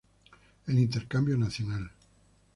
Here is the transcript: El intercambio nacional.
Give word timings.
El 0.65 0.79
intercambio 0.79 1.37
nacional. 1.37 1.91